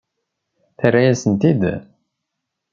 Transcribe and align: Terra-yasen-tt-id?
Terra-yasen-tt-id? 0.79 1.63